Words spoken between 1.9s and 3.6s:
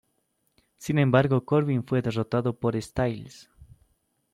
derrotado por Styles.